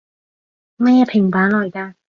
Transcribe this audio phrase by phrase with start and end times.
[0.77, 1.93] 咩平板來㗎？